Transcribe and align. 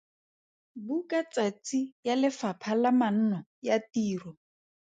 Bukatsatsi 0.85 1.79
ya 2.03 2.15
Lefapha 2.21 2.73
la 2.75 2.91
Manno 2.99 3.39
ya 3.61 3.79
Tiro. 3.91 4.31